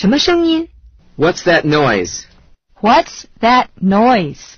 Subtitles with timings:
[0.00, 0.66] 什么声音
[1.18, 2.24] ？What's that noise?
[2.80, 4.56] What's that noise?